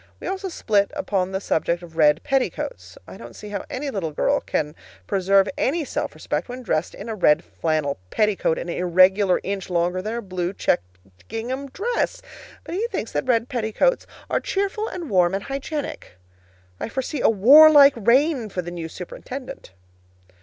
[0.19, 2.97] We also split upon the subject of red petticoats.
[3.07, 4.73] I don't see how any little girl can
[5.05, 10.01] preserve any self respect when dressed in a red flannel petticoat an irregular inch longer
[10.01, 10.87] than her blue checked
[11.27, 12.19] gingham dress;
[12.63, 16.13] but he thinks that red petticoats are cheerful and warm and hygienic.
[16.79, 19.71] I foresee a warlike reign for the new superintendent.